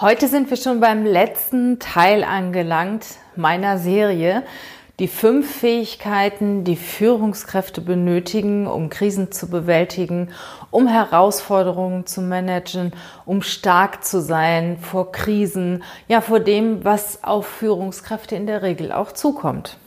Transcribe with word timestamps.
Heute 0.00 0.26
sind 0.26 0.50
wir 0.50 0.56
schon 0.56 0.80
beim 0.80 1.06
letzten 1.06 1.78
Teil 1.78 2.24
angelangt 2.24 3.06
meiner 3.36 3.78
Serie. 3.78 4.42
Die 4.98 5.06
fünf 5.06 5.48
Fähigkeiten, 5.48 6.64
die 6.64 6.74
Führungskräfte 6.74 7.80
benötigen, 7.80 8.66
um 8.66 8.90
Krisen 8.90 9.30
zu 9.30 9.48
bewältigen, 9.48 10.30
um 10.72 10.88
Herausforderungen 10.88 12.06
zu 12.06 12.22
managen, 12.22 12.92
um 13.24 13.40
stark 13.40 14.04
zu 14.04 14.20
sein 14.20 14.78
vor 14.78 15.12
Krisen, 15.12 15.84
ja 16.08 16.20
vor 16.20 16.40
dem, 16.40 16.84
was 16.84 17.22
auf 17.22 17.46
Führungskräfte 17.46 18.34
in 18.34 18.48
der 18.48 18.62
Regel 18.62 18.90
auch 18.90 19.12
zukommt. 19.12 19.78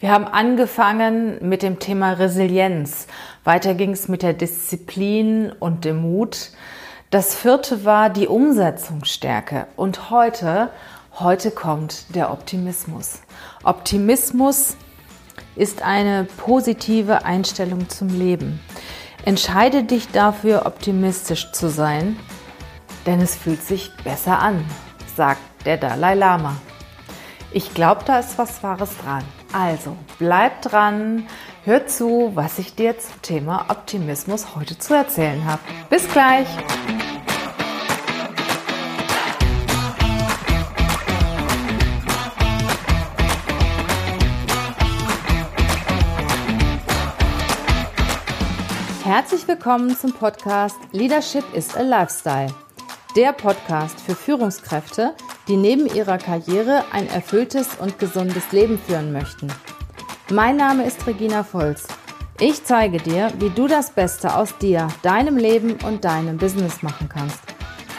Wir 0.00 0.12
haben 0.12 0.26
angefangen 0.26 1.38
mit 1.40 1.62
dem 1.62 1.78
Thema 1.78 2.12
Resilienz. 2.12 3.06
Weiter 3.42 3.72
ging 3.72 3.92
es 3.92 4.08
mit 4.08 4.22
der 4.22 4.34
Disziplin 4.34 5.50
und 5.50 5.86
dem 5.86 6.02
Mut. 6.02 6.50
Das 7.12 7.34
vierte 7.34 7.84
war 7.84 8.08
die 8.08 8.26
Umsetzungsstärke. 8.26 9.66
Und 9.76 10.08
heute, 10.08 10.70
heute 11.18 11.50
kommt 11.50 12.06
der 12.14 12.32
Optimismus. 12.32 13.20
Optimismus 13.64 14.78
ist 15.54 15.82
eine 15.82 16.26
positive 16.38 17.26
Einstellung 17.26 17.90
zum 17.90 18.08
Leben. 18.08 18.60
Entscheide 19.26 19.84
dich 19.84 20.10
dafür, 20.10 20.64
optimistisch 20.64 21.52
zu 21.52 21.68
sein, 21.68 22.18
denn 23.04 23.20
es 23.20 23.36
fühlt 23.36 23.62
sich 23.62 23.90
besser 24.02 24.38
an, 24.38 24.64
sagt 25.14 25.42
der 25.66 25.76
Dalai 25.76 26.14
Lama. 26.14 26.56
Ich 27.50 27.74
glaube, 27.74 28.04
da 28.06 28.20
ist 28.20 28.38
was 28.38 28.62
Wahres 28.62 28.96
dran. 29.04 29.22
Also, 29.52 29.98
bleib 30.18 30.62
dran, 30.62 31.26
hör 31.64 31.86
zu, 31.86 32.32
was 32.34 32.58
ich 32.58 32.74
dir 32.74 32.98
zum 32.98 33.22
Thema 33.22 33.66
Optimismus 33.68 34.56
heute 34.56 34.78
zu 34.78 34.94
erzählen 34.94 35.44
habe. 35.44 35.62
Bis 35.90 36.08
gleich! 36.08 36.48
Herzlich 49.04 49.46
willkommen 49.46 49.96
zum 49.96 50.12
Podcast 50.12 50.76
Leadership 50.92 51.44
is 51.54 51.76
a 51.76 51.82
Lifestyle. 51.82 52.52
Der 53.14 53.32
Podcast 53.32 54.00
für 54.00 54.14
Führungskräfte, 54.14 55.14
die 55.46 55.56
neben 55.56 55.86
ihrer 55.86 56.18
Karriere 56.18 56.84
ein 56.92 57.08
erfülltes 57.08 57.68
und 57.78 57.98
gesundes 57.98 58.52
Leben 58.52 58.78
führen 58.78 59.12
möchten. 59.12 59.48
Mein 60.30 60.56
Name 60.56 60.84
ist 60.84 61.06
Regina 61.06 61.42
Volz. 61.42 61.86
Ich 62.40 62.64
zeige 62.64 62.98
dir, 62.98 63.32
wie 63.38 63.50
du 63.50 63.66
das 63.66 63.90
Beste 63.90 64.34
aus 64.34 64.56
dir, 64.56 64.88
deinem 65.02 65.36
Leben 65.36 65.76
und 65.84 66.04
deinem 66.04 66.38
Business 66.38 66.82
machen 66.82 67.08
kannst. 67.08 67.40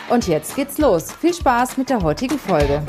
Und 0.10 0.28
jetzt 0.28 0.56
geht's 0.56 0.78
los. 0.78 1.12
Viel 1.12 1.34
Spaß 1.34 1.78
mit 1.78 1.90
der 1.90 2.02
heutigen 2.02 2.40
Folge. 2.40 2.82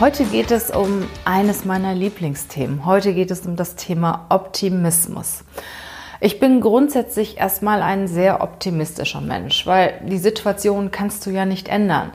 Heute 0.00 0.22
geht 0.26 0.52
es 0.52 0.70
um 0.70 1.08
eines 1.24 1.64
meiner 1.64 1.92
Lieblingsthemen. 1.92 2.86
Heute 2.86 3.14
geht 3.14 3.32
es 3.32 3.44
um 3.44 3.56
das 3.56 3.74
Thema 3.74 4.26
Optimismus. 4.28 5.42
Ich 6.20 6.38
bin 6.38 6.60
grundsätzlich 6.60 7.38
erstmal 7.38 7.82
ein 7.82 8.06
sehr 8.06 8.40
optimistischer 8.40 9.20
Mensch, 9.20 9.66
weil 9.66 10.00
die 10.06 10.18
Situation 10.18 10.92
kannst 10.92 11.26
du 11.26 11.30
ja 11.30 11.44
nicht 11.46 11.66
ändern. 11.66 12.12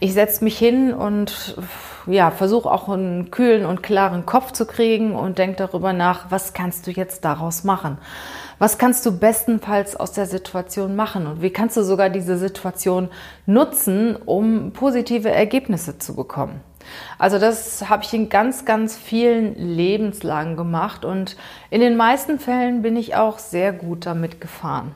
Ich 0.00 0.14
setze 0.14 0.44
mich 0.44 0.56
hin 0.56 0.94
und 0.94 1.58
ja, 2.06 2.30
versuche 2.30 2.70
auch 2.70 2.88
einen 2.88 3.30
kühlen 3.30 3.66
und 3.66 3.82
klaren 3.82 4.24
Kopf 4.24 4.52
zu 4.52 4.64
kriegen 4.64 5.14
und 5.14 5.36
denke 5.36 5.56
darüber 5.56 5.92
nach, 5.92 6.30
was 6.30 6.54
kannst 6.54 6.86
du 6.86 6.90
jetzt 6.90 7.22
daraus 7.26 7.64
machen? 7.64 7.98
Was 8.58 8.78
kannst 8.78 9.04
du 9.04 9.12
bestenfalls 9.12 9.94
aus 9.94 10.12
der 10.12 10.24
Situation 10.24 10.96
machen 10.96 11.26
und 11.26 11.42
wie 11.42 11.50
kannst 11.50 11.76
du 11.76 11.82
sogar 11.82 12.08
diese 12.08 12.38
Situation 12.38 13.10
nutzen, 13.44 14.16
um 14.16 14.72
positive 14.72 15.30
Ergebnisse 15.30 15.98
zu 15.98 16.16
bekommen? 16.16 16.62
Also 17.18 17.38
das 17.38 17.88
habe 17.88 18.04
ich 18.04 18.12
in 18.12 18.28
ganz, 18.28 18.64
ganz 18.64 18.96
vielen 18.96 19.54
Lebenslagen 19.56 20.56
gemacht 20.56 21.04
und 21.04 21.36
in 21.70 21.80
den 21.80 21.96
meisten 21.96 22.38
Fällen 22.38 22.82
bin 22.82 22.96
ich 22.96 23.16
auch 23.16 23.38
sehr 23.38 23.72
gut 23.72 24.06
damit 24.06 24.40
gefahren. 24.40 24.94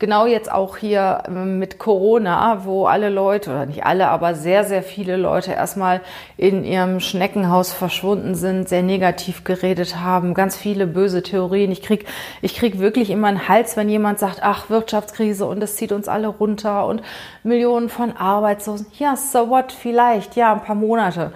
Genau 0.00 0.24
jetzt 0.24 0.50
auch 0.50 0.78
hier 0.78 1.24
ähm, 1.28 1.58
mit 1.58 1.78
Corona, 1.78 2.64
wo 2.64 2.86
alle 2.86 3.10
Leute, 3.10 3.50
oder 3.50 3.66
nicht 3.66 3.84
alle, 3.84 4.08
aber 4.08 4.34
sehr, 4.34 4.64
sehr 4.64 4.82
viele 4.82 5.18
Leute 5.18 5.52
erstmal 5.52 6.00
in 6.38 6.64
ihrem 6.64 7.00
Schneckenhaus 7.00 7.70
verschwunden 7.70 8.34
sind, 8.34 8.66
sehr 8.66 8.82
negativ 8.82 9.44
geredet 9.44 9.96
haben, 9.96 10.32
ganz 10.32 10.56
viele 10.56 10.86
böse 10.86 11.22
Theorien. 11.22 11.70
Ich 11.70 11.82
krieg, 11.82 12.06
ich 12.40 12.56
krieg 12.56 12.78
wirklich 12.78 13.10
immer 13.10 13.28
einen 13.28 13.46
Hals, 13.46 13.76
wenn 13.76 13.90
jemand 13.90 14.18
sagt, 14.18 14.38
ach, 14.40 14.70
Wirtschaftskrise 14.70 15.44
und 15.44 15.62
es 15.62 15.76
zieht 15.76 15.92
uns 15.92 16.08
alle 16.08 16.28
runter 16.28 16.86
und 16.86 17.02
Millionen 17.42 17.90
von 17.90 18.16
Arbeitslosen. 18.16 18.86
Ja, 18.98 19.16
so 19.16 19.50
what, 19.50 19.70
vielleicht, 19.70 20.34
ja, 20.34 20.54
ein 20.54 20.62
paar 20.62 20.76
Monate. 20.76 21.30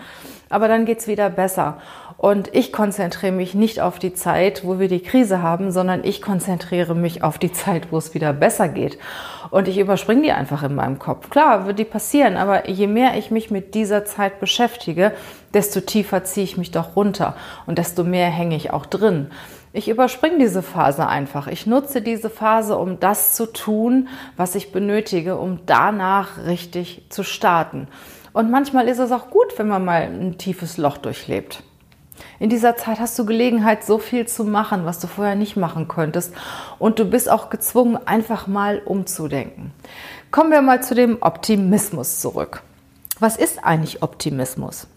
Aber 0.48 0.68
dann 0.68 0.86
geht's 0.86 1.06
wieder 1.06 1.28
besser. 1.28 1.82
Und 2.16 2.54
ich 2.54 2.72
konzentriere 2.72 3.32
mich 3.32 3.54
nicht 3.54 3.80
auf 3.80 3.98
die 3.98 4.14
Zeit, 4.14 4.64
wo 4.64 4.78
wir 4.78 4.88
die 4.88 5.02
Krise 5.02 5.42
haben, 5.42 5.70
sondern 5.70 6.04
ich 6.04 6.22
konzentriere 6.22 6.94
mich 6.94 7.22
auf 7.22 7.38
die 7.38 7.52
Zeit, 7.52 7.90
wo 7.90 7.98
es 7.98 8.14
wieder 8.14 8.32
besser 8.32 8.68
geht. 8.68 8.98
Und 9.50 9.68
ich 9.68 9.78
überspringe 9.78 10.22
die 10.22 10.32
einfach 10.32 10.62
in 10.62 10.74
meinem 10.74 10.98
Kopf. 10.98 11.28
Klar, 11.28 11.66
wird 11.66 11.78
die 11.78 11.84
passieren, 11.84 12.36
aber 12.36 12.68
je 12.68 12.86
mehr 12.86 13.18
ich 13.18 13.30
mich 13.30 13.50
mit 13.50 13.74
dieser 13.74 14.04
Zeit 14.04 14.40
beschäftige, 14.40 15.12
desto 15.52 15.80
tiefer 15.80 16.24
ziehe 16.24 16.44
ich 16.44 16.56
mich 16.56 16.70
doch 16.70 16.96
runter 16.96 17.36
und 17.66 17.78
desto 17.78 18.04
mehr 18.04 18.28
hänge 18.28 18.56
ich 18.56 18.72
auch 18.72 18.86
drin. 18.86 19.30
Ich 19.72 19.88
überspringe 19.88 20.38
diese 20.38 20.62
Phase 20.62 21.08
einfach. 21.08 21.48
Ich 21.48 21.66
nutze 21.66 22.00
diese 22.00 22.30
Phase, 22.30 22.78
um 22.78 23.00
das 23.00 23.34
zu 23.34 23.46
tun, 23.46 24.08
was 24.36 24.54
ich 24.54 24.70
benötige, 24.70 25.36
um 25.36 25.60
danach 25.66 26.46
richtig 26.46 27.06
zu 27.08 27.24
starten. 27.24 27.88
Und 28.32 28.52
manchmal 28.52 28.86
ist 28.86 29.00
es 29.00 29.10
auch 29.10 29.30
gut, 29.30 29.58
wenn 29.58 29.66
man 29.66 29.84
mal 29.84 30.02
ein 30.02 30.38
tiefes 30.38 30.76
Loch 30.76 30.96
durchlebt. 30.96 31.64
In 32.38 32.50
dieser 32.50 32.76
Zeit 32.76 33.00
hast 33.00 33.18
du 33.18 33.26
Gelegenheit, 33.26 33.84
so 33.84 33.98
viel 33.98 34.26
zu 34.26 34.44
machen, 34.44 34.84
was 34.84 34.98
du 34.98 35.06
vorher 35.06 35.34
nicht 35.34 35.56
machen 35.56 35.88
könntest. 35.88 36.32
Und 36.78 36.98
du 36.98 37.04
bist 37.04 37.30
auch 37.30 37.50
gezwungen, 37.50 37.98
einfach 38.06 38.46
mal 38.46 38.82
umzudenken. 38.84 39.72
Kommen 40.30 40.50
wir 40.50 40.62
mal 40.62 40.82
zu 40.82 40.94
dem 40.94 41.18
Optimismus 41.20 42.20
zurück. 42.20 42.62
Was 43.20 43.36
ist 43.36 43.64
eigentlich 43.64 44.02
Optimismus? 44.02 44.88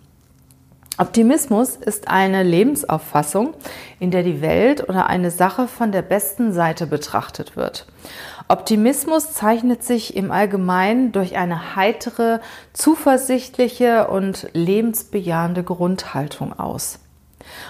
Optimismus 1.00 1.76
ist 1.76 2.08
eine 2.08 2.42
Lebensauffassung, 2.42 3.54
in 4.00 4.10
der 4.10 4.24
die 4.24 4.42
Welt 4.42 4.90
oder 4.90 5.06
eine 5.06 5.30
Sache 5.30 5.68
von 5.68 5.92
der 5.92 6.02
besten 6.02 6.54
Seite 6.54 6.88
betrachtet 6.88 7.56
wird. 7.56 7.86
Optimismus 8.48 9.34
zeichnet 9.34 9.84
sich 9.84 10.16
im 10.16 10.32
Allgemeinen 10.32 11.12
durch 11.12 11.38
eine 11.38 11.76
heitere, 11.76 12.40
zuversichtliche 12.74 14.08
und 14.08 14.50
lebensbejahende 14.54 15.64
Grundhaltung 15.64 16.58
aus. 16.58 17.00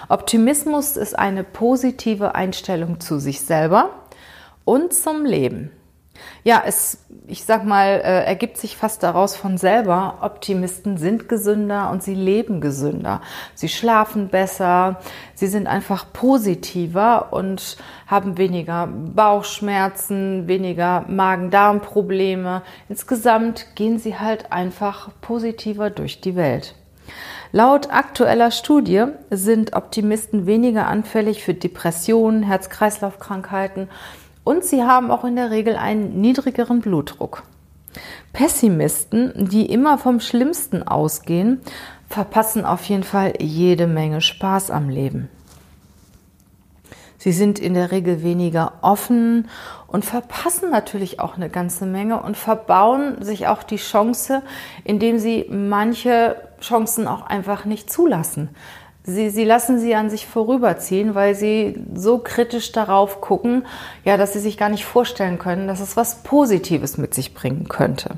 Optimismus 0.10 0.98
ist 0.98 1.18
eine 1.18 1.44
positive 1.44 2.36
Einstellung 2.36 3.00
zu 3.00 3.20
sich 3.20 3.42
selber 3.42 3.90
und 4.66 4.94
zum 4.94 5.26
Leben. 5.26 5.72
Ja, 6.44 6.64
es, 6.66 7.06
ich 7.28 7.44
sag 7.46 7.66
mal, 7.66 8.02
äh, 8.04 8.24
ergibt 8.26 8.58
sich 8.58 8.78
fast 8.78 9.04
daraus 9.04 9.36
von 9.36 9.58
selber. 9.58 10.20
Optimisten 10.22 10.98
sind 10.98 11.30
gesünder 11.30 11.90
und 11.92 12.04
sie 12.04 12.16
leben 12.16 12.62
gesünder. 12.62 13.22
Sie 13.54 13.70
schlafen 13.70 14.30
besser, 14.30 15.00
sie 15.36 15.48
sind 15.48 15.68
einfach 15.68 16.12
positiver 16.14 17.34
und 17.34 17.78
haben 18.08 18.38
weniger 18.38 18.88
Bauchschmerzen, 18.88 20.48
weniger 20.48 21.06
Magen-Darm-Probleme. 21.08 22.62
Insgesamt 22.90 23.76
gehen 23.76 24.00
sie 24.00 24.18
halt 24.18 24.52
einfach 24.52 25.10
positiver 25.22 25.90
durch 25.90 26.22
die 26.22 26.36
Welt. 26.36 26.76
Laut 27.52 27.90
aktueller 27.92 28.52
Studie 28.52 29.06
sind 29.30 29.74
Optimisten 29.74 30.46
weniger 30.46 30.88
anfällig 30.88 31.44
für 31.44 31.54
Depressionen, 31.54 32.44
Herz-Kreislauf-Krankheiten 32.44 33.90
und 34.44 34.64
sie 34.64 34.84
haben 34.84 35.12
auch 35.12 35.24
in 35.24 35.36
der 35.36 35.52
Regel 35.52 35.76
einen 35.76 36.22
niedrigeren 36.22 36.82
Blutdruck. 36.82 37.44
Pessimisten, 38.34 39.34
die 39.50 39.66
immer 39.66 39.98
vom 39.98 40.20
Schlimmsten 40.20 40.84
ausgehen, 40.84 41.62
verpassen 42.10 42.66
auf 42.66 42.84
jeden 42.86 43.04
Fall 43.04 43.34
jede 43.40 43.88
Menge 43.88 44.22
Spaß 44.22 44.72
am 44.72 44.90
Leben. 44.90 45.30
Sie 47.18 47.32
sind 47.32 47.60
in 47.60 47.74
der 47.74 47.92
Regel 47.92 48.22
weniger 48.24 48.74
offen 48.82 49.50
und 49.88 50.06
verpassen 50.06 50.70
natürlich 50.70 51.20
auch 51.20 51.36
eine 51.36 51.50
ganze 51.50 51.86
Menge 51.86 52.22
und 52.22 52.38
verbauen 52.38 53.22
sich 53.24 53.48
auch 53.48 53.64
die 53.64 53.78
Chance, 53.78 54.44
indem 54.84 55.18
sie 55.18 55.46
manche 55.50 56.36
Chancen 56.62 57.08
auch 57.08 57.26
einfach 57.26 57.66
nicht 57.66 57.92
zulassen. 57.92 58.50
Sie, 59.04 59.30
sie 59.30 59.46
lassen 59.46 59.80
sie 59.80 59.96
an 59.96 60.10
sich 60.10 60.28
vorüberziehen, 60.28 61.16
weil 61.16 61.34
sie 61.34 61.82
so 61.94 62.18
kritisch 62.18 62.74
darauf 62.74 63.22
gucken, 63.22 63.66
ja, 64.04 64.18
dass 64.18 64.34
sie 64.34 64.40
sich 64.40 64.58
gar 64.58 64.68
nicht 64.68 64.86
vorstellen 64.86 65.40
können, 65.40 65.68
dass 65.68 65.80
es 65.80 65.96
was 65.96 66.24
Positives 66.24 66.98
mit 66.98 67.14
sich 67.14 67.34
bringen 67.34 67.70
könnte. 67.70 68.18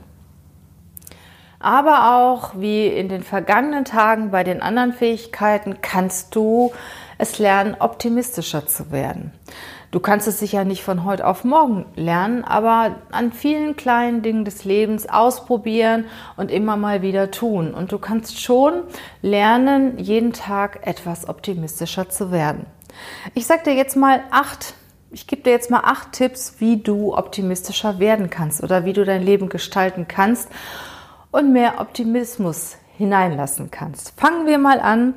Aber 1.59 2.18
auch 2.18 2.53
wie 2.56 2.88
in 2.88 3.09
den 3.09 3.21
vergangenen 3.21 3.86
Tagen 3.86 4.31
bei 4.31 4.44
den 4.44 4.62
anderen 4.62 4.94
Fähigkeiten 4.94 5.81
kannst 5.81 6.33
du 6.36 6.71
es 7.18 7.38
lernen, 7.38 7.75
optimistischer 7.77 8.65
zu 8.65 8.91
werden. 8.91 9.33
Du 9.91 10.00
kannst 10.00 10.27
es 10.27 10.38
sicher 10.38 10.65
nicht 10.65 10.83
von 10.83 11.03
heute 11.03 11.25
auf 11.25 11.44
morgen 11.44 11.86
lernen, 11.95 12.44
aber 12.44 12.97
an 13.12 13.31
vielen 13.31 13.75
kleinen 13.75 14.21
Dingen 14.21 14.45
des 14.45 14.63
Lebens 14.63 15.09
ausprobieren 15.09 16.06
und 16.38 16.51
immer 16.51 16.77
mal 16.77 17.01
wieder 17.01 17.31
tun. 17.31 17.74
Und 17.74 17.91
du 17.91 17.97
kannst 17.97 18.39
schon 18.39 18.83
lernen, 19.24 19.97
jeden 19.97 20.31
Tag 20.31 20.86
etwas 20.86 21.27
optimistischer 21.27 22.07
zu 22.07 22.31
werden. 22.31 22.68
Ich 23.33 23.47
sage 23.47 23.63
dir 23.63 23.74
jetzt 23.74 23.95
mal 23.95 24.21
acht, 24.30 24.75
ich 25.09 25.25
gebe 25.25 25.41
dir 25.41 25.51
jetzt 25.51 25.71
mal 25.71 25.81
acht 25.83 26.12
Tipps, 26.12 26.56
wie 26.59 26.77
du 26.77 27.15
optimistischer 27.15 27.97
werden 27.97 28.30
kannst 28.30 28.62
oder 28.62 28.86
wie 28.86 28.94
du 28.94 29.03
dein 29.06 29.24
Leben 29.24 29.50
gestalten 29.50 30.07
kannst 30.07 30.50
und 31.31 31.51
mehr 31.51 31.80
Optimismus 31.80 32.77
hineinlassen 32.95 33.71
kannst. 33.71 34.13
Fangen 34.19 34.45
wir 34.45 34.59
mal 34.59 34.80
an. 34.80 35.15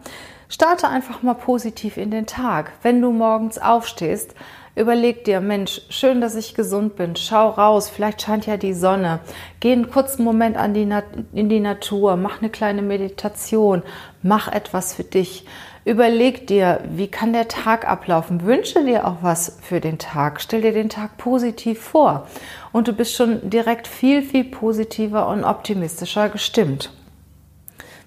Starte 0.48 0.88
einfach 0.88 1.22
mal 1.22 1.34
positiv 1.34 1.96
in 1.96 2.10
den 2.10 2.26
Tag. 2.26 2.72
Wenn 2.82 3.00
du 3.00 3.10
morgens 3.10 3.58
aufstehst, 3.58 4.34
Überleg 4.74 5.26
dir, 5.26 5.42
Mensch, 5.42 5.82
schön, 5.90 6.22
dass 6.22 6.34
ich 6.34 6.54
gesund 6.54 6.96
bin. 6.96 7.14
Schau 7.14 7.50
raus, 7.50 7.90
vielleicht 7.90 8.22
scheint 8.22 8.46
ja 8.46 8.56
die 8.56 8.72
Sonne. 8.72 9.20
Geh 9.60 9.72
einen 9.72 9.90
kurzen 9.90 10.24
Moment 10.24 10.56
an 10.56 10.72
die 10.72 10.88
in 11.34 11.50
die 11.50 11.60
Natur, 11.60 12.16
mach 12.16 12.40
eine 12.40 12.48
kleine 12.48 12.80
Meditation, 12.80 13.82
mach 14.22 14.48
etwas 14.48 14.94
für 14.94 15.04
dich. 15.04 15.44
Überleg 15.84 16.46
dir, 16.46 16.80
wie 16.88 17.08
kann 17.08 17.34
der 17.34 17.48
Tag 17.48 17.86
ablaufen? 17.86 18.46
Wünsche 18.46 18.82
dir 18.82 19.06
auch 19.06 19.18
was 19.20 19.58
für 19.60 19.80
den 19.80 19.98
Tag. 19.98 20.40
Stell 20.40 20.62
dir 20.62 20.72
den 20.72 20.88
Tag 20.88 21.18
positiv 21.18 21.82
vor. 21.82 22.26
Und 22.72 22.88
du 22.88 22.94
bist 22.94 23.14
schon 23.14 23.50
direkt 23.50 23.86
viel, 23.86 24.22
viel 24.22 24.44
positiver 24.44 25.28
und 25.28 25.44
optimistischer 25.44 26.30
gestimmt. 26.30 26.90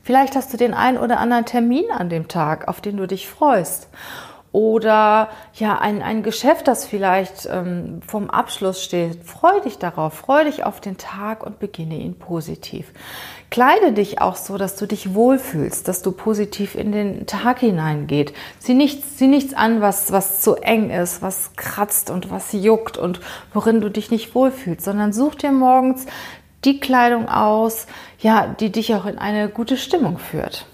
Vielleicht 0.01 0.35
hast 0.35 0.51
du 0.51 0.57
den 0.57 0.73
einen 0.73 0.97
oder 0.97 1.19
anderen 1.19 1.45
Termin 1.45 1.91
an 1.91 2.09
dem 2.09 2.27
Tag, 2.27 2.67
auf 2.67 2.81
den 2.81 2.97
du 2.97 3.05
dich 3.05 3.27
freust 3.27 3.87
oder 4.55 5.27
ja 5.53 5.79
ein, 5.79 6.01
ein 6.01 6.23
Geschäft, 6.23 6.69
das 6.69 6.85
vielleicht 6.85 7.45
ähm, 7.51 7.99
vom 8.07 8.29
Abschluss 8.29 8.81
steht. 8.81 9.25
Freu 9.25 9.59
dich 9.59 9.79
darauf, 9.79 10.13
freu 10.13 10.45
dich 10.45 10.63
auf 10.63 10.79
den 10.79 10.95
Tag 10.95 11.45
und 11.45 11.59
beginne 11.59 11.97
ihn 11.97 12.17
positiv. 12.17 12.93
Kleide 13.51 13.91
dich 13.91 14.21
auch 14.21 14.37
so, 14.37 14.57
dass 14.57 14.77
du 14.77 14.85
dich 14.85 15.13
wohlfühlst, 15.13 15.89
dass 15.89 16.01
du 16.03 16.13
positiv 16.13 16.75
in 16.75 16.93
den 16.93 17.25
Tag 17.25 17.59
hineingeht. 17.59 18.33
Sieh 18.59 18.75
nichts, 18.75 19.17
sieh 19.17 19.27
nichts 19.27 19.53
an, 19.53 19.81
was, 19.81 20.13
was 20.13 20.39
zu 20.39 20.55
eng 20.55 20.89
ist, 20.89 21.21
was 21.21 21.51
kratzt 21.57 22.09
und 22.09 22.31
was 22.31 22.53
juckt 22.53 22.97
und 22.97 23.19
worin 23.53 23.81
du 23.81 23.91
dich 23.91 24.09
nicht 24.09 24.35
wohlfühlst, 24.35 24.85
sondern 24.85 25.11
such 25.11 25.35
dir 25.35 25.51
morgens 25.51 26.05
die 26.63 26.79
Kleidung 26.79 27.27
aus, 27.27 27.87
ja, 28.19 28.47
die 28.57 28.71
dich 28.71 28.95
auch 28.95 29.05
in 29.05 29.17
eine 29.17 29.49
gute 29.49 29.75
Stimmung 29.75 30.17
führt. 30.17 30.65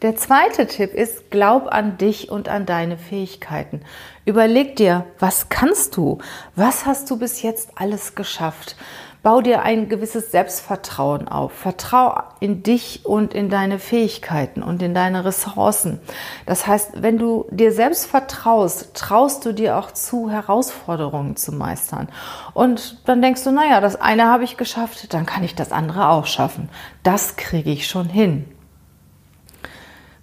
Der 0.00 0.14
zweite 0.14 0.68
Tipp 0.68 0.94
ist, 0.94 1.28
glaub 1.32 1.66
an 1.66 1.98
dich 1.98 2.30
und 2.30 2.48
an 2.48 2.66
deine 2.66 2.96
Fähigkeiten. 2.96 3.80
Überleg 4.24 4.76
dir, 4.76 5.06
was 5.18 5.48
kannst 5.48 5.96
du? 5.96 6.18
Was 6.54 6.86
hast 6.86 7.10
du 7.10 7.18
bis 7.18 7.42
jetzt 7.42 7.70
alles 7.74 8.14
geschafft? 8.14 8.76
Bau 9.24 9.40
dir 9.40 9.62
ein 9.62 9.88
gewisses 9.88 10.30
Selbstvertrauen 10.30 11.26
auf. 11.26 11.50
Vertrau 11.50 12.16
in 12.38 12.62
dich 12.62 13.04
und 13.06 13.34
in 13.34 13.50
deine 13.50 13.80
Fähigkeiten 13.80 14.62
und 14.62 14.80
in 14.82 14.94
deine 14.94 15.24
Ressourcen. 15.24 15.98
Das 16.46 16.68
heißt, 16.68 17.02
wenn 17.02 17.18
du 17.18 17.46
dir 17.50 17.72
selbst 17.72 18.06
vertraust, 18.06 18.94
traust 18.94 19.44
du 19.44 19.52
dir 19.52 19.76
auch 19.76 19.90
zu, 19.90 20.30
Herausforderungen 20.30 21.34
zu 21.34 21.50
meistern. 21.50 22.08
Und 22.54 23.00
dann 23.08 23.20
denkst 23.20 23.42
du, 23.42 23.50
naja, 23.50 23.80
das 23.80 24.00
eine 24.00 24.26
habe 24.26 24.44
ich 24.44 24.56
geschafft, 24.56 25.12
dann 25.12 25.26
kann 25.26 25.42
ich 25.42 25.56
das 25.56 25.72
andere 25.72 26.08
auch 26.10 26.26
schaffen. 26.26 26.68
Das 27.02 27.34
kriege 27.34 27.72
ich 27.72 27.88
schon 27.88 28.08
hin. 28.08 28.44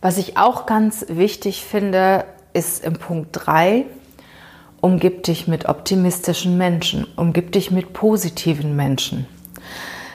Was 0.05 0.19
ich 0.19 0.37
auch 0.37 0.67
ganz 0.67 1.07
wichtig 1.09 1.63
finde, 1.63 2.25
ist 2.53 2.85
im 2.85 2.93
Punkt 2.93 3.29
3, 3.31 3.87
umgib 4.79 5.23
dich 5.23 5.47
mit 5.47 5.67
optimistischen 5.67 6.59
Menschen, 6.59 7.07
umgib 7.15 7.51
dich 7.53 7.71
mit 7.71 7.91
positiven 7.91 8.75
Menschen. 8.75 9.25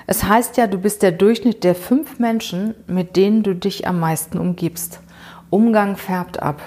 Es 0.06 0.22
heißt 0.22 0.58
ja, 0.58 0.69
du 0.69 0.78
bist 0.78 1.02
der 1.02 1.10
Durchschnitt 1.10 1.64
der 1.64 1.75
fünf 1.75 2.20
Menschen, 2.20 2.76
mit 2.87 3.16
denen 3.16 3.42
du 3.42 3.56
dich 3.56 3.88
am 3.88 3.98
meisten 3.98 4.38
umgibst. 4.38 5.00
Umgang 5.50 5.96
färbt 5.96 6.40
ab. 6.40 6.62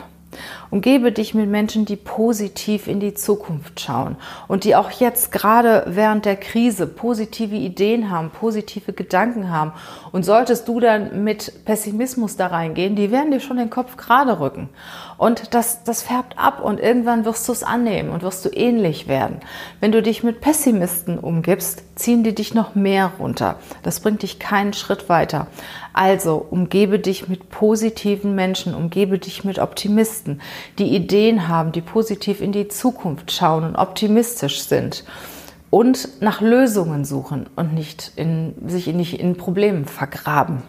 Umgebe 0.73 1.11
dich 1.11 1.35
mit 1.35 1.51
Menschen, 1.51 1.85
die 1.85 1.95
positiv 1.95 2.87
in 2.87 2.99
die 2.99 3.13
Zukunft 3.13 3.79
schauen 3.79 4.15
und 4.47 4.63
die 4.63 4.75
auch 4.75 4.89
jetzt 4.89 5.31
gerade 5.31 5.83
während 5.85 6.25
der 6.25 6.35
Krise 6.35 6.87
positive 6.87 7.53
Ideen 7.53 8.09
haben, 8.09 8.31
positive 8.31 8.91
Gedanken 8.91 9.51
haben. 9.51 9.73
Und 10.11 10.25
solltest 10.25 10.67
du 10.67 10.79
dann 10.79 11.23
mit 11.23 11.63
Pessimismus 11.65 12.37
da 12.37 12.47
reingehen, 12.47 12.95
die 12.95 13.11
werden 13.11 13.29
dir 13.29 13.39
schon 13.39 13.57
den 13.57 13.69
Kopf 13.69 13.97
gerade 13.97 14.39
rücken. 14.39 14.67
Und 15.19 15.53
das, 15.53 15.83
das 15.83 16.01
färbt 16.01 16.39
ab 16.39 16.59
und 16.59 16.79
irgendwann 16.79 17.23
wirst 17.23 17.47
du 17.47 17.51
es 17.51 17.61
annehmen 17.61 18.09
und 18.09 18.23
wirst 18.23 18.43
du 18.43 18.49
ähnlich 18.49 19.07
werden. 19.07 19.41
Wenn 19.79 19.91
du 19.91 20.01
dich 20.01 20.23
mit 20.23 20.41
Pessimisten 20.41 21.19
umgibst, 21.19 21.83
ziehen 21.95 22.23
die 22.23 22.33
dich 22.33 22.55
noch 22.55 22.73
mehr 22.73 23.11
runter. 23.19 23.59
Das 23.83 23.99
bringt 23.99 24.23
dich 24.23 24.39
keinen 24.39 24.73
Schritt 24.73 25.07
weiter. 25.07 25.45
Also 25.93 26.43
umgebe 26.49 26.97
dich 26.97 27.29
mit 27.29 27.51
positiven 27.51 28.33
Menschen, 28.33 28.73
umgebe 28.73 29.19
dich 29.19 29.43
mit 29.43 29.59
Optimisten, 29.59 30.41
die 30.79 30.95
Ideen 30.95 31.47
haben, 31.47 31.71
die 31.71 31.81
positiv 31.81 32.41
in 32.41 32.51
die 32.51 32.67
Zukunft 32.67 33.31
schauen 33.31 33.63
und 33.63 33.75
optimistisch 33.75 34.63
sind 34.63 35.03
und 35.69 36.21
nach 36.21 36.39
Lösungen 36.39 37.03
suchen 37.03 37.49
und 37.55 37.73
nicht 37.73 38.11
in, 38.15 38.53
sich 38.67 38.87
nicht 38.87 39.19
in 39.19 39.37
Problemen 39.37 39.85
vergraben. 39.85 40.61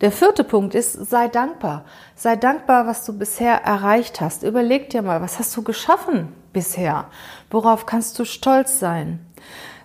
Der 0.00 0.12
vierte 0.12 0.44
Punkt 0.44 0.74
ist, 0.74 0.92
sei 0.92 1.28
dankbar. 1.28 1.84
Sei 2.14 2.36
dankbar, 2.36 2.86
was 2.86 3.04
du 3.04 3.16
bisher 3.16 3.64
erreicht 3.64 4.20
hast. 4.20 4.44
Überleg 4.44 4.90
dir 4.90 5.02
mal, 5.02 5.20
was 5.20 5.38
hast 5.38 5.56
du 5.56 5.62
geschaffen 5.62 6.32
bisher? 6.52 7.06
Worauf 7.50 7.86
kannst 7.86 8.18
du 8.18 8.24
stolz 8.24 8.78
sein? 8.78 9.24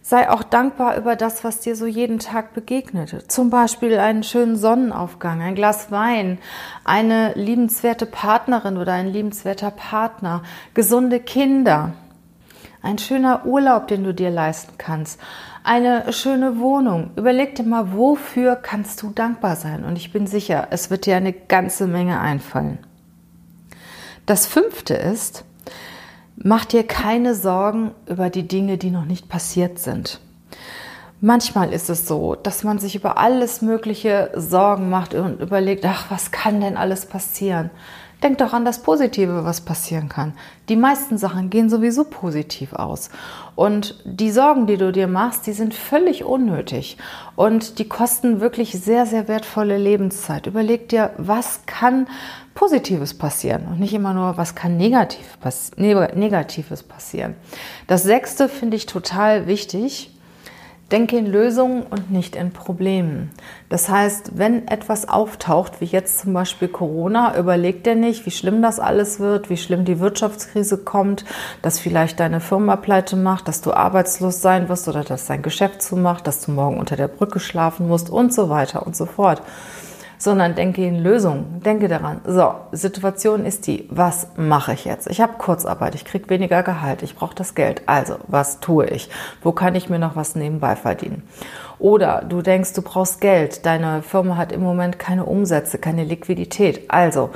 Sei 0.05 0.29
auch 0.29 0.43
dankbar 0.43 0.97
über 0.97 1.15
das, 1.15 1.45
was 1.45 1.61
dir 1.61 1.77
so 1.77 1.85
jeden 1.85 2.19
Tag 2.19 2.53
begegnet. 2.53 3.31
Zum 3.31 3.49
Beispiel 3.49 3.97
einen 3.97 4.23
schönen 4.23 4.57
Sonnenaufgang, 4.57 5.41
ein 5.41 5.55
Glas 5.55 5.91
Wein, 5.91 6.39
eine 6.83 7.31
liebenswerte 7.35 8.05
Partnerin 8.05 8.75
oder 8.75 8.91
ein 8.91 9.07
liebenswerter 9.07 9.71
Partner, 9.71 10.43
gesunde 10.73 11.21
Kinder, 11.21 11.93
ein 12.81 12.97
schöner 12.97 13.45
Urlaub, 13.45 13.87
den 13.87 14.03
du 14.03 14.13
dir 14.13 14.29
leisten 14.29 14.73
kannst, 14.77 15.21
eine 15.63 16.11
schöne 16.11 16.59
Wohnung. 16.59 17.11
Überleg 17.15 17.55
dir 17.55 17.63
mal, 17.63 17.93
wofür 17.93 18.57
kannst 18.57 19.01
du 19.01 19.11
dankbar 19.11 19.55
sein? 19.55 19.85
Und 19.85 19.95
ich 19.95 20.11
bin 20.11 20.27
sicher, 20.27 20.67
es 20.71 20.89
wird 20.89 21.05
dir 21.05 21.15
eine 21.15 21.31
ganze 21.31 21.87
Menge 21.87 22.19
einfallen. 22.19 22.77
Das 24.25 24.47
fünfte 24.47 24.95
ist, 24.95 25.45
Mach 26.35 26.65
dir 26.65 26.83
keine 26.83 27.35
Sorgen 27.35 27.91
über 28.07 28.29
die 28.29 28.47
Dinge, 28.47 28.77
die 28.77 28.89
noch 28.89 29.05
nicht 29.05 29.29
passiert 29.29 29.79
sind. 29.79 30.19
Manchmal 31.21 31.71
ist 31.71 31.89
es 31.89 32.05
so, 32.07 32.35
dass 32.35 32.63
man 32.63 32.79
sich 32.79 32.95
über 32.95 33.17
alles 33.17 33.61
Mögliche 33.61 34.31
Sorgen 34.35 34.89
macht 34.89 35.13
und 35.13 35.39
überlegt, 35.39 35.85
ach, 35.85 36.11
was 36.11 36.31
kann 36.31 36.59
denn 36.59 36.75
alles 36.75 37.05
passieren? 37.05 37.69
Denk 38.23 38.37
doch 38.37 38.53
an 38.53 38.63
das 38.63 38.81
Positive, 38.81 39.43
was 39.43 39.59
passieren 39.59 40.07
kann. 40.07 40.31
Die 40.69 40.77
meisten 40.77 41.17
Sachen 41.17 41.49
gehen 41.49 41.69
sowieso 41.69 42.05
positiv 42.05 42.71
aus. 42.71 43.09
Und 43.55 43.99
die 44.05 44.31
Sorgen, 44.31 44.65
die 44.65 44.77
du 44.77 44.93
dir 44.93 45.07
machst, 45.07 45.45
die 45.45 45.51
sind 45.51 45.73
völlig 45.73 46.23
unnötig. 46.23 46.97
Und 47.35 47.79
die 47.79 47.89
kosten 47.89 48.39
wirklich 48.39 48.71
sehr, 48.71 49.05
sehr 49.05 49.27
wertvolle 49.27 49.77
Lebenszeit. 49.77 50.47
Überleg 50.47 50.87
dir, 50.87 51.11
was 51.17 51.65
kann 51.65 52.07
Positives 52.55 53.13
passieren 53.13 53.67
und 53.67 53.81
nicht 53.81 53.93
immer 53.93 54.13
nur, 54.13 54.37
was 54.37 54.55
kann 54.55 54.77
Negatives 54.77 56.83
passieren. 56.83 57.35
Das 57.87 58.03
sechste 58.03 58.47
finde 58.47 58.77
ich 58.77 58.85
total 58.85 59.47
wichtig. 59.47 60.12
Denke 60.93 61.17
in 61.17 61.25
Lösungen 61.25 61.81
und 61.89 62.11
nicht 62.11 62.35
in 62.35 62.51
Problemen. 62.51 63.31
Das 63.67 63.89
heißt, 63.89 64.37
wenn 64.37 64.67
etwas 64.67 65.09
auftaucht, 65.09 65.81
wie 65.81 65.85
jetzt 65.85 66.19
zum 66.19 66.33
Beispiel 66.33 66.67
Corona, 66.67 67.35
überleg 67.35 67.83
dir 67.83 67.95
nicht, 67.95 68.27
wie 68.27 68.31
schlimm 68.31 68.61
das 68.61 68.79
alles 68.79 69.19
wird, 69.19 69.49
wie 69.49 69.57
schlimm 69.57 69.85
die 69.85 69.99
Wirtschaftskrise 69.99 70.77
kommt, 70.77 71.25
dass 71.63 71.79
vielleicht 71.79 72.19
deine 72.19 72.39
Firma 72.39 72.75
pleite 72.75 73.15
macht, 73.15 73.47
dass 73.47 73.61
du 73.61 73.73
arbeitslos 73.73 74.43
sein 74.43 74.69
wirst 74.69 74.87
oder 74.87 75.03
dass 75.03 75.25
dein 75.25 75.41
Geschäft 75.41 75.81
zumacht, 75.81 76.27
dass 76.27 76.45
du 76.45 76.51
morgen 76.51 76.77
unter 76.77 76.95
der 76.95 77.07
Brücke 77.07 77.39
schlafen 77.39 77.87
musst 77.87 78.11
und 78.11 78.31
so 78.31 78.49
weiter 78.49 78.85
und 78.85 78.95
so 78.95 79.07
fort 79.07 79.41
sondern 80.23 80.55
denke 80.55 80.85
in 80.85 81.03
Lösungen. 81.03 81.61
Denke 81.65 81.89
daran, 81.89 82.21
so, 82.25 82.53
Situation 82.71 83.45
ist 83.45 83.67
die, 83.67 83.87
was 83.91 84.27
mache 84.37 84.73
ich 84.73 84.85
jetzt? 84.85 85.07
Ich 85.09 85.19
habe 85.19 85.33
Kurzarbeit, 85.37 85.95
ich 85.95 86.05
kriege 86.05 86.29
weniger 86.29 86.63
Gehalt, 86.63 87.03
ich 87.03 87.15
brauche 87.15 87.35
das 87.35 87.55
Geld. 87.55 87.81
Also, 87.87 88.15
was 88.27 88.61
tue 88.61 88.85
ich? 88.85 89.09
Wo 89.41 89.51
kann 89.51 89.75
ich 89.75 89.89
mir 89.89 89.99
noch 89.99 90.15
was 90.15 90.35
nebenbei 90.35 90.77
verdienen? 90.77 91.23
Oder 91.77 92.23
du 92.27 92.41
denkst, 92.41 92.73
du 92.73 92.81
brauchst 92.81 93.19
Geld, 93.19 93.65
deine 93.65 94.01
Firma 94.01 94.37
hat 94.37 94.53
im 94.53 94.61
Moment 94.61 94.97
keine 94.97 95.25
Umsätze, 95.25 95.77
keine 95.77 96.05
Liquidität. 96.05 96.89
Also, 96.89 97.31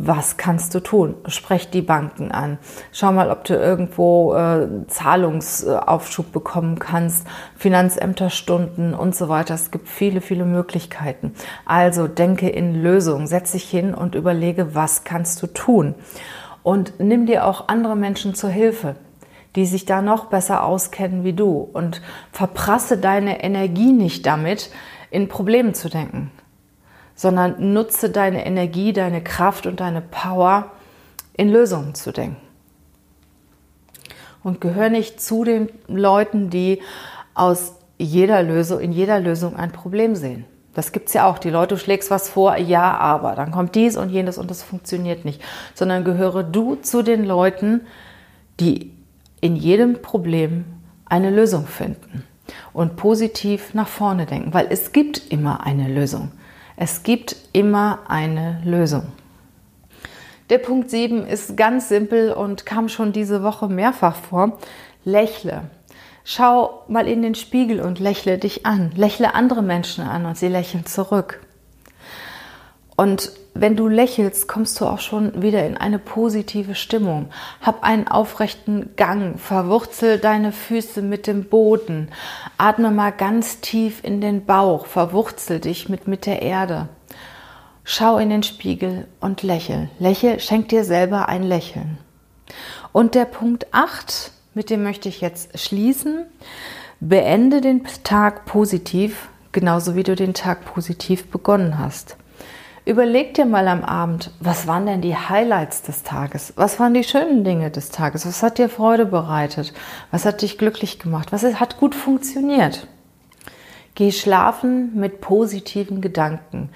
Was 0.00 0.36
kannst 0.36 0.76
du 0.76 0.80
tun? 0.80 1.16
Sprech 1.26 1.70
die 1.70 1.82
Banken 1.82 2.30
an. 2.30 2.58
Schau 2.92 3.10
mal, 3.10 3.32
ob 3.32 3.42
du 3.42 3.54
irgendwo 3.54 4.32
äh, 4.32 4.68
Zahlungsaufschub 4.86 6.30
bekommen 6.30 6.78
kannst, 6.78 7.26
Finanzämterstunden 7.56 8.94
und 8.94 9.16
so 9.16 9.28
weiter. 9.28 9.54
Es 9.54 9.72
gibt 9.72 9.88
viele, 9.88 10.20
viele 10.20 10.44
Möglichkeiten. 10.44 11.34
Also 11.64 12.06
denke 12.06 12.48
in 12.48 12.80
Lösungen, 12.80 13.26
setz 13.26 13.52
dich 13.52 13.68
hin 13.68 13.92
und 13.92 14.14
überlege, 14.14 14.76
was 14.76 15.02
kannst 15.02 15.42
du 15.42 15.48
tun. 15.48 15.96
Und 16.62 17.00
nimm 17.00 17.26
dir 17.26 17.44
auch 17.44 17.66
andere 17.66 17.96
Menschen 17.96 18.34
zur 18.34 18.50
Hilfe 18.50 18.94
die 19.56 19.64
sich 19.64 19.86
da 19.86 20.02
noch 20.02 20.26
besser 20.26 20.62
auskennen 20.62 21.24
wie 21.24 21.32
du 21.32 21.68
und 21.72 22.00
verprasse 22.30 22.98
deine 22.98 23.42
Energie 23.42 23.92
nicht 23.92 24.24
damit, 24.26 24.70
in 25.10 25.26
Problemen 25.26 25.74
zu 25.74 25.88
denken 25.88 26.30
sondern 27.18 27.72
nutze 27.72 28.10
deine 28.10 28.46
Energie, 28.46 28.92
deine 28.92 29.20
Kraft 29.20 29.66
und 29.66 29.80
deine 29.80 30.00
Power 30.00 30.70
in 31.32 31.50
Lösungen 31.50 31.96
zu 31.96 32.12
denken. 32.12 32.36
Und 34.44 34.60
gehör 34.60 34.88
nicht 34.88 35.20
zu 35.20 35.42
den 35.42 35.68
Leuten, 35.88 36.48
die 36.48 36.80
aus 37.34 37.74
jeder 37.98 38.44
Lösung, 38.44 38.78
in 38.78 38.92
jeder 38.92 39.18
Lösung 39.18 39.56
ein 39.56 39.72
Problem 39.72 40.14
sehen. 40.14 40.44
Das 40.74 40.92
gibt 40.92 41.08
es 41.08 41.14
ja 41.14 41.28
auch. 41.28 41.40
Die 41.40 41.50
Leute, 41.50 41.74
du 41.74 41.80
schlägst 41.80 42.08
was 42.12 42.28
vor, 42.28 42.56
ja, 42.56 42.96
aber. 42.96 43.34
Dann 43.34 43.50
kommt 43.50 43.74
dies 43.74 43.96
und 43.96 44.10
jenes 44.10 44.38
und 44.38 44.48
das 44.48 44.62
funktioniert 44.62 45.24
nicht. 45.24 45.42
Sondern 45.74 46.04
gehöre 46.04 46.44
du 46.44 46.76
zu 46.76 47.02
den 47.02 47.24
Leuten, 47.24 47.80
die 48.60 48.92
in 49.40 49.56
jedem 49.56 50.02
Problem 50.02 50.66
eine 51.04 51.30
Lösung 51.30 51.66
finden 51.66 52.22
und 52.72 52.94
positiv 52.94 53.74
nach 53.74 53.88
vorne 53.88 54.24
denken, 54.24 54.54
weil 54.54 54.68
es 54.70 54.92
gibt 54.92 55.32
immer 55.32 55.66
eine 55.66 55.88
Lösung. 55.88 56.30
Es 56.80 57.02
gibt 57.02 57.34
immer 57.52 58.04
eine 58.06 58.62
Lösung. 58.64 59.08
Der 60.48 60.58
Punkt 60.58 60.90
7 60.90 61.26
ist 61.26 61.56
ganz 61.56 61.88
simpel 61.88 62.32
und 62.32 62.66
kam 62.66 62.88
schon 62.88 63.12
diese 63.12 63.42
Woche 63.42 63.66
mehrfach 63.66 64.14
vor. 64.14 64.58
Lächle. 65.04 65.62
Schau 66.22 66.84
mal 66.86 67.08
in 67.08 67.22
den 67.22 67.34
Spiegel 67.34 67.80
und 67.80 67.98
lächle 67.98 68.38
dich 68.38 68.64
an. 68.64 68.92
Lächle 68.94 69.34
andere 69.34 69.60
Menschen 69.60 70.04
an 70.04 70.24
und 70.24 70.38
sie 70.38 70.46
lächeln 70.46 70.86
zurück. 70.86 71.40
Und 72.94 73.32
wenn 73.60 73.74
du 73.74 73.88
lächelst, 73.88 74.46
kommst 74.46 74.80
du 74.80 74.84
auch 74.84 75.00
schon 75.00 75.42
wieder 75.42 75.66
in 75.66 75.76
eine 75.76 75.98
positive 75.98 76.76
Stimmung. 76.76 77.30
Hab 77.60 77.82
einen 77.82 78.06
aufrechten 78.06 78.90
Gang, 78.94 79.38
verwurzel 79.38 80.18
deine 80.18 80.52
Füße 80.52 81.02
mit 81.02 81.26
dem 81.26 81.44
Boden. 81.44 82.08
Atme 82.56 82.92
mal 82.92 83.10
ganz 83.10 83.60
tief 83.60 84.04
in 84.04 84.20
den 84.20 84.44
Bauch, 84.44 84.86
verwurzel 84.86 85.58
dich 85.58 85.88
mit, 85.88 86.06
mit 86.06 86.24
der 86.24 86.42
Erde. 86.42 86.88
Schau 87.82 88.18
in 88.18 88.30
den 88.30 88.44
Spiegel 88.44 89.08
und 89.18 89.42
lächel. 89.42 89.88
Lächel, 89.98 90.38
schenk 90.38 90.68
dir 90.68 90.84
selber 90.84 91.28
ein 91.28 91.42
Lächeln. 91.42 91.98
Und 92.92 93.16
der 93.16 93.24
Punkt 93.24 93.66
8, 93.72 94.30
mit 94.54 94.70
dem 94.70 94.84
möchte 94.84 95.08
ich 95.08 95.20
jetzt 95.20 95.58
schließen. 95.58 96.26
Beende 97.00 97.60
den 97.60 97.84
Tag 98.04 98.44
positiv, 98.44 99.30
genauso 99.50 99.96
wie 99.96 100.04
du 100.04 100.14
den 100.14 100.34
Tag 100.34 100.64
positiv 100.64 101.28
begonnen 101.30 101.78
hast. 101.78 102.16
Überleg 102.88 103.34
dir 103.34 103.44
mal 103.44 103.68
am 103.68 103.84
Abend, 103.84 104.30
was 104.40 104.66
waren 104.66 104.86
denn 104.86 105.02
die 105.02 105.14
Highlights 105.14 105.82
des 105.82 106.04
Tages? 106.04 106.54
Was 106.56 106.80
waren 106.80 106.94
die 106.94 107.04
schönen 107.04 107.44
Dinge 107.44 107.70
des 107.70 107.90
Tages? 107.90 108.24
Was 108.24 108.42
hat 108.42 108.56
dir 108.56 108.70
Freude 108.70 109.04
bereitet? 109.04 109.74
Was 110.10 110.24
hat 110.24 110.40
dich 110.40 110.56
glücklich 110.56 110.98
gemacht? 110.98 111.30
Was 111.30 111.42
hat 111.42 111.76
gut 111.76 111.94
funktioniert? 111.94 112.86
Geh 113.94 114.10
schlafen 114.10 114.98
mit 114.98 115.20
positiven 115.20 116.00
Gedanken. 116.00 116.70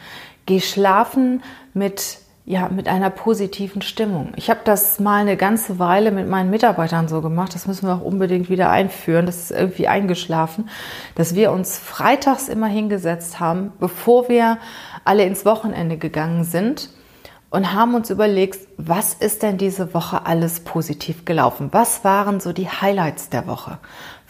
Geh 0.45 0.61
schlafen 0.61 1.43
mit 1.73 2.19
ja, 2.45 2.69
mit 2.69 2.89
einer 2.89 3.11
positiven 3.11 3.83
Stimmung. 3.83 4.33
Ich 4.37 4.51
habe 4.51 4.61
das 4.65 4.99
mal 4.99 5.21
eine 5.21 5.37
ganze 5.37 5.79
Weile 5.79 6.11
mit 6.11 6.29
meinen 6.29 6.51
Mitarbeitern 6.51 7.07
so 7.07 7.23
gemacht. 7.23 7.55
Das 7.55 7.67
müssen 7.67 7.87
wir 7.87 7.95
auch 7.95 8.01
unbedingt 8.01 8.51
wieder 8.51 8.69
einführen. 8.71 9.27
Das 9.27 9.37
ist 9.37 9.51
irgendwie 9.53 9.87
eingeschlafen, 9.87 10.69
dass 11.15 11.37
wir 11.37 11.53
uns 11.53 11.79
freitags 11.79 12.49
immer 12.49 12.67
hingesetzt 12.67 13.39
haben, 13.39 13.73
bevor 13.79 14.29
wir 14.29 14.59
alle 15.05 15.25
ins 15.25 15.45
Wochenende 15.45 15.99
gegangen 15.99 16.43
sind 16.43 16.91
und 17.51 17.75
haben 17.75 17.95
uns 17.95 18.11
überlegt, 18.11 18.67
was 18.79 19.15
ist 19.15 19.43
denn 19.43 19.59
diese 19.59 19.95
Woche 19.95 20.27
alles 20.27 20.61
positiv 20.61 21.25
gelaufen? 21.25 21.69
Was 21.71 22.03
waren 22.03 22.41
so 22.41 22.53
die 22.53 22.69
Highlights 22.69 23.29
der 23.29 23.47
Woche? 23.47 23.79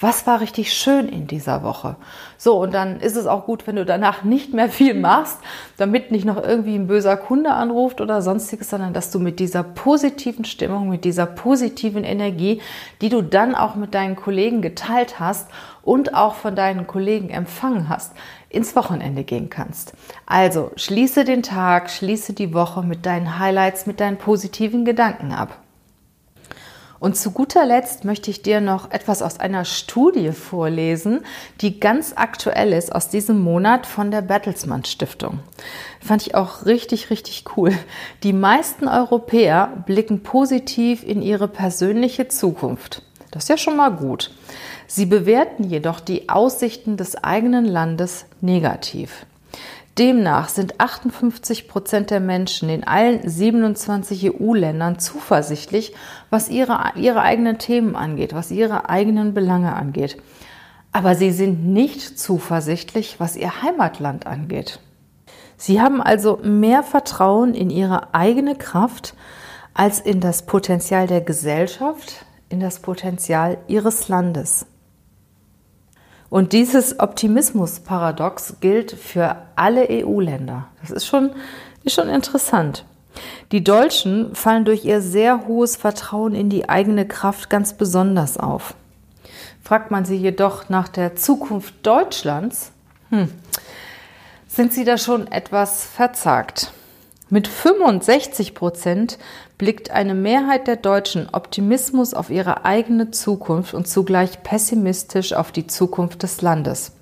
Was 0.02 0.26
war 0.26 0.40
richtig 0.40 0.72
schön 0.72 1.08
in 1.08 1.28
dieser 1.28 1.62
Woche? 1.62 1.94
So, 2.36 2.60
und 2.60 2.74
dann 2.74 2.98
ist 2.98 3.14
es 3.14 3.28
auch 3.28 3.46
gut, 3.46 3.68
wenn 3.68 3.76
du 3.76 3.84
danach 3.84 4.24
nicht 4.24 4.52
mehr 4.52 4.68
viel 4.68 4.94
machst, 4.94 5.38
damit 5.76 6.10
nicht 6.10 6.24
noch 6.24 6.42
irgendwie 6.42 6.74
ein 6.74 6.88
böser 6.88 7.16
Kunde 7.16 7.52
anruft 7.52 8.00
oder 8.00 8.20
sonstiges, 8.20 8.68
sondern 8.68 8.94
dass 8.94 9.12
du 9.12 9.20
mit 9.20 9.38
dieser 9.38 9.62
positiven 9.62 10.44
Stimmung, 10.44 10.88
mit 10.88 11.04
dieser 11.04 11.26
positiven 11.26 12.02
Energie, 12.02 12.60
die 13.00 13.10
du 13.10 13.22
dann 13.22 13.54
auch 13.54 13.76
mit 13.76 13.94
deinen 13.94 14.16
Kollegen 14.16 14.60
geteilt 14.60 15.20
hast 15.20 15.48
und 15.82 16.16
auch 16.16 16.34
von 16.34 16.56
deinen 16.56 16.88
Kollegen 16.88 17.30
empfangen 17.30 17.88
hast, 17.88 18.12
ins 18.48 18.74
Wochenende 18.74 19.22
gehen 19.22 19.50
kannst. 19.50 19.92
Also 20.26 20.72
schließe 20.74 21.24
den 21.24 21.44
Tag, 21.44 21.90
schließe 21.90 22.32
die 22.32 22.52
Woche 22.52 22.82
mit 22.82 23.06
deinen 23.06 23.38
Highlights, 23.38 23.86
mit 23.86 24.00
deinen 24.00 24.18
positiven 24.18 24.84
Gedanken 24.84 25.30
ab. 25.30 25.61
Und 27.02 27.16
zu 27.16 27.32
guter 27.32 27.66
Letzt 27.66 28.04
möchte 28.04 28.30
ich 28.30 28.42
dir 28.42 28.60
noch 28.60 28.92
etwas 28.92 29.22
aus 29.22 29.40
einer 29.40 29.64
Studie 29.64 30.30
vorlesen, 30.30 31.24
die 31.60 31.80
ganz 31.80 32.12
aktuell 32.14 32.72
ist 32.72 32.94
aus 32.94 33.08
diesem 33.08 33.40
Monat 33.40 33.86
von 33.86 34.12
der 34.12 34.22
Bertelsmann 34.22 34.84
Stiftung. 34.84 35.40
Fand 36.00 36.24
ich 36.24 36.36
auch 36.36 36.64
richtig, 36.64 37.10
richtig 37.10 37.42
cool. 37.56 37.72
Die 38.22 38.32
meisten 38.32 38.86
Europäer 38.86 39.82
blicken 39.84 40.22
positiv 40.22 41.02
in 41.02 41.22
ihre 41.22 41.48
persönliche 41.48 42.28
Zukunft. 42.28 43.02
Das 43.32 43.42
ist 43.42 43.48
ja 43.48 43.56
schon 43.56 43.76
mal 43.76 43.90
gut. 43.90 44.30
Sie 44.86 45.06
bewerten 45.06 45.64
jedoch 45.64 45.98
die 45.98 46.28
Aussichten 46.28 46.96
des 46.96 47.16
eigenen 47.16 47.64
Landes 47.64 48.26
negativ. 48.40 49.26
Demnach 49.98 50.48
sind 50.48 50.80
58 50.80 51.68
Prozent 51.68 52.10
der 52.10 52.20
Menschen 52.20 52.70
in 52.70 52.84
allen 52.84 53.28
27 53.28 54.40
EU-Ländern 54.40 54.98
zuversichtlich, 54.98 55.94
was 56.30 56.48
ihre, 56.48 56.92
ihre 56.96 57.20
eigenen 57.20 57.58
Themen 57.58 57.94
angeht, 57.94 58.32
was 58.32 58.50
ihre 58.50 58.88
eigenen 58.88 59.34
Belange 59.34 59.74
angeht. 59.74 60.16
Aber 60.92 61.14
sie 61.14 61.30
sind 61.30 61.66
nicht 61.66 62.18
zuversichtlich, 62.18 63.20
was 63.20 63.36
ihr 63.36 63.62
Heimatland 63.62 64.26
angeht. 64.26 64.80
Sie 65.58 65.80
haben 65.80 66.00
also 66.00 66.40
mehr 66.42 66.82
Vertrauen 66.82 67.54
in 67.54 67.68
ihre 67.68 68.14
eigene 68.14 68.56
Kraft 68.56 69.14
als 69.74 70.00
in 70.00 70.20
das 70.20 70.46
Potenzial 70.46 71.06
der 71.06 71.20
Gesellschaft, 71.20 72.24
in 72.48 72.60
das 72.60 72.80
Potenzial 72.80 73.58
ihres 73.68 74.08
Landes. 74.08 74.66
Und 76.32 76.54
dieses 76.54 76.98
Optimismusparadox 76.98 78.54
gilt 78.60 78.92
für 78.92 79.36
alle 79.54 79.88
EU-Länder. 79.90 80.66
Das 80.80 80.90
ist 80.90 81.04
schon, 81.04 81.32
ist 81.84 81.94
schon 81.94 82.08
interessant. 82.08 82.86
Die 83.52 83.62
Deutschen 83.62 84.34
fallen 84.34 84.64
durch 84.64 84.86
ihr 84.86 85.02
sehr 85.02 85.46
hohes 85.46 85.76
Vertrauen 85.76 86.34
in 86.34 86.48
die 86.48 86.70
eigene 86.70 87.06
Kraft 87.06 87.50
ganz 87.50 87.74
besonders 87.74 88.38
auf. 88.38 88.72
Fragt 89.62 89.90
man 89.90 90.06
sie 90.06 90.16
jedoch 90.16 90.70
nach 90.70 90.88
der 90.88 91.16
Zukunft 91.16 91.74
Deutschlands, 91.82 92.72
hm, 93.10 93.28
sind 94.48 94.72
sie 94.72 94.84
da 94.84 94.96
schon 94.96 95.30
etwas 95.30 95.84
verzagt. 95.84 96.72
Mit 97.28 97.46
65 97.46 98.54
Prozent 98.54 99.18
blickt 99.62 99.92
eine 99.92 100.14
Mehrheit 100.14 100.66
der 100.66 100.74
Deutschen 100.74 101.28
Optimismus 101.32 102.14
auf 102.14 102.30
ihre 102.30 102.64
eigene 102.64 103.12
Zukunft 103.12 103.74
und 103.74 103.86
zugleich 103.86 104.42
pessimistisch 104.42 105.34
auf 105.34 105.52
die 105.52 105.68
Zukunft 105.68 106.24
des 106.24 106.42
Landes. 106.42 106.96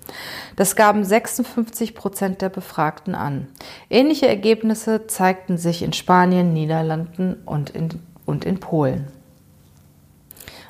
Das 0.56 0.76
gaben 0.76 1.02
56 1.02 1.94
Prozent 1.94 2.42
der 2.42 2.50
Befragten 2.50 3.14
an. 3.14 3.48
Ähnliche 3.88 4.28
Ergebnisse 4.28 5.06
zeigten 5.06 5.56
sich 5.56 5.80
in 5.80 5.94
Spanien, 5.94 6.52
Niederlanden 6.52 7.36
und 7.46 7.70
in, 7.70 7.88
und 8.26 8.44
in 8.44 8.60
Polen. 8.60 9.06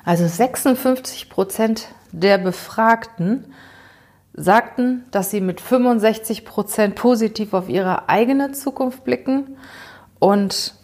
Also 0.05 0.25
56 0.25 1.29
Prozent 1.29 1.89
der 2.13 2.37
Befragten 2.37 3.53
sagten, 4.31 5.03
dass 5.11 5.29
sie 5.29 5.41
mit 5.41 5.59
65 5.59 6.45
Prozent 6.45 6.95
positiv 6.95 7.53
auf 7.53 7.67
ihre 7.67 8.07
eigene 8.07 8.53
Zukunft 8.53 9.03
blicken 9.03 9.57
und 10.19 10.79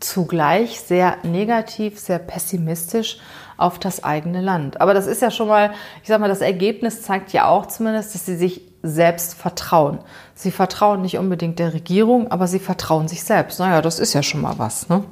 zugleich 0.00 0.80
sehr 0.80 1.18
negativ, 1.22 1.98
sehr 1.98 2.18
pessimistisch 2.18 3.18
auf 3.56 3.78
das 3.78 4.02
eigene 4.02 4.40
Land. 4.40 4.80
Aber 4.80 4.94
das 4.94 5.06
ist 5.06 5.22
ja 5.22 5.30
schon 5.30 5.48
mal, 5.48 5.72
ich 6.02 6.08
sag 6.08 6.20
mal, 6.20 6.28
das 6.28 6.40
Ergebnis 6.40 7.02
zeigt 7.02 7.32
ja 7.32 7.46
auch 7.46 7.66
zumindest, 7.66 8.14
dass 8.14 8.26
sie 8.26 8.36
sich 8.36 8.62
selbst 8.82 9.34
vertrauen. 9.34 9.98
Sie 10.34 10.50
vertrauen 10.50 11.02
nicht 11.02 11.18
unbedingt 11.18 11.58
der 11.58 11.74
Regierung, 11.74 12.30
aber 12.30 12.46
sie 12.46 12.58
vertrauen 12.58 13.08
sich 13.08 13.22
selbst. 13.22 13.60
Naja, 13.60 13.82
das 13.82 13.98
ist 13.98 14.14
ja 14.14 14.22
schon 14.22 14.40
mal 14.40 14.58
was. 14.58 14.88
Ne? 14.88 15.04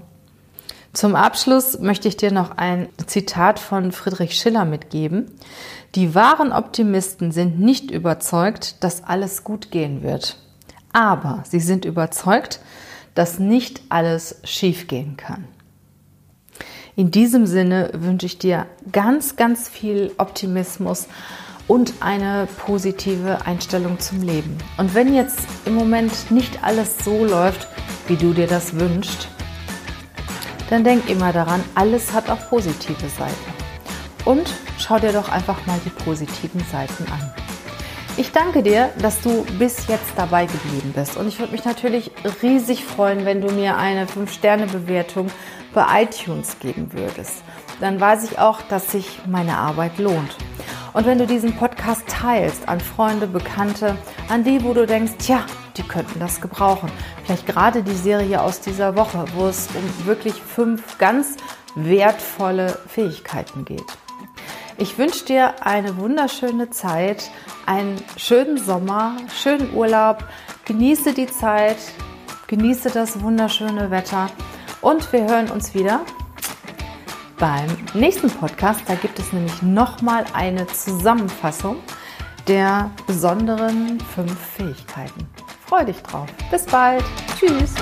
Zum 0.94 1.14
Abschluss 1.14 1.78
möchte 1.78 2.08
ich 2.08 2.16
dir 2.16 2.32
noch 2.32 2.56
ein 2.56 2.88
Zitat 3.06 3.58
von 3.58 3.92
Friedrich 3.92 4.34
Schiller 4.34 4.64
mitgeben. 4.64 5.30
Die 5.94 6.14
wahren 6.14 6.52
Optimisten 6.52 7.30
sind 7.30 7.60
nicht 7.60 7.90
überzeugt, 7.90 8.82
dass 8.82 9.04
alles 9.04 9.44
gut 9.44 9.70
gehen 9.70 10.02
wird. 10.02 10.38
Aber 10.94 11.44
sie 11.46 11.60
sind 11.60 11.84
überzeugt, 11.84 12.60
dass 13.18 13.40
nicht 13.40 13.80
alles 13.88 14.36
schiefgehen 14.44 15.16
kann. 15.16 15.42
In 16.94 17.10
diesem 17.10 17.46
Sinne 17.46 17.90
wünsche 17.94 18.26
ich 18.26 18.38
dir 18.38 18.66
ganz, 18.92 19.34
ganz 19.34 19.68
viel 19.68 20.12
Optimismus 20.18 21.08
und 21.66 21.94
eine 21.98 22.46
positive 22.64 23.44
Einstellung 23.44 23.98
zum 23.98 24.22
Leben. 24.22 24.56
Und 24.76 24.94
wenn 24.94 25.12
jetzt 25.14 25.40
im 25.64 25.74
Moment 25.74 26.30
nicht 26.30 26.62
alles 26.62 26.98
so 27.04 27.24
läuft, 27.24 27.66
wie 28.06 28.14
du 28.14 28.32
dir 28.32 28.46
das 28.46 28.78
wünschst, 28.78 29.26
dann 30.70 30.84
denk 30.84 31.10
immer 31.10 31.32
daran, 31.32 31.64
alles 31.74 32.12
hat 32.12 32.30
auch 32.30 32.48
positive 32.48 33.08
Seiten. 33.18 33.52
Und 34.26 34.48
schau 34.78 35.00
dir 35.00 35.12
doch 35.12 35.28
einfach 35.28 35.66
mal 35.66 35.80
die 35.84 36.04
positiven 36.04 36.62
Seiten 36.70 37.04
an. 37.10 37.37
Ich 38.18 38.32
danke 38.32 38.64
dir, 38.64 38.90
dass 39.00 39.20
du 39.20 39.44
bis 39.60 39.86
jetzt 39.86 40.10
dabei 40.16 40.46
geblieben 40.46 40.92
bist. 40.92 41.16
Und 41.16 41.28
ich 41.28 41.38
würde 41.38 41.52
mich 41.52 41.64
natürlich 41.64 42.10
riesig 42.42 42.84
freuen, 42.84 43.24
wenn 43.24 43.40
du 43.40 43.48
mir 43.52 43.76
eine 43.76 44.06
5-Sterne-Bewertung 44.06 45.30
bei 45.72 46.02
iTunes 46.02 46.58
geben 46.58 46.92
würdest. 46.92 47.44
Dann 47.78 48.00
weiß 48.00 48.24
ich 48.24 48.40
auch, 48.40 48.60
dass 48.62 48.90
sich 48.90 49.20
meine 49.28 49.56
Arbeit 49.56 49.98
lohnt. 49.98 50.36
Und 50.94 51.06
wenn 51.06 51.18
du 51.18 51.28
diesen 51.28 51.54
Podcast 51.54 52.08
teilst 52.08 52.68
an 52.68 52.80
Freunde, 52.80 53.28
Bekannte, 53.28 53.96
an 54.28 54.42
die, 54.42 54.64
wo 54.64 54.74
du 54.74 54.84
denkst, 54.84 55.12
tja, 55.18 55.46
die 55.76 55.84
könnten 55.84 56.18
das 56.18 56.40
gebrauchen. 56.40 56.90
Vielleicht 57.24 57.46
gerade 57.46 57.84
die 57.84 57.94
Serie 57.94 58.42
aus 58.42 58.60
dieser 58.60 58.96
Woche, 58.96 59.26
wo 59.36 59.46
es 59.46 59.68
um 59.68 60.06
wirklich 60.06 60.34
fünf 60.34 60.98
ganz 60.98 61.36
wertvolle 61.76 62.80
Fähigkeiten 62.88 63.64
geht. 63.64 63.86
Ich 64.80 64.96
wünsche 64.96 65.24
dir 65.24 65.66
eine 65.66 65.96
wunderschöne 65.96 66.70
Zeit, 66.70 67.32
einen 67.66 68.00
schönen 68.16 68.58
Sommer, 68.58 69.16
schönen 69.34 69.74
Urlaub. 69.74 70.24
Genieße 70.66 71.14
die 71.14 71.26
Zeit, 71.26 71.78
genieße 72.46 72.90
das 72.90 73.20
wunderschöne 73.20 73.90
Wetter 73.90 74.30
und 74.80 75.12
wir 75.12 75.24
hören 75.24 75.50
uns 75.50 75.74
wieder 75.74 76.02
beim 77.40 77.66
nächsten 77.92 78.30
Podcast. 78.30 78.82
Da 78.86 78.94
gibt 78.94 79.18
es 79.18 79.32
nämlich 79.32 79.62
nochmal 79.62 80.24
eine 80.32 80.64
Zusammenfassung 80.68 81.78
der 82.46 82.92
besonderen 83.08 83.98
fünf 84.14 84.38
Fähigkeiten. 84.38 85.28
Freue 85.66 85.86
dich 85.86 86.00
drauf. 86.04 86.28
Bis 86.52 86.64
bald. 86.66 87.04
Tschüss. 87.36 87.74